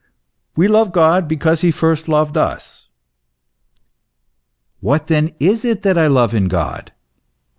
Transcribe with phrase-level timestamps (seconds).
[0.55, 2.89] We love God because he first loved us."
[4.79, 6.91] What, then, is it that I love in God?